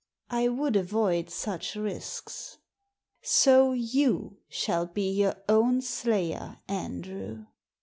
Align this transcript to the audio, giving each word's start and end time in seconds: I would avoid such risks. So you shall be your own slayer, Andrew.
I 0.31 0.47
would 0.47 0.75
avoid 0.75 1.29
such 1.29 1.75
risks. 1.75 2.57
So 3.21 3.73
you 3.73 4.37
shall 4.49 4.87
be 4.87 5.11
your 5.11 5.35
own 5.47 5.83
slayer, 5.83 6.57
Andrew. 6.67 7.45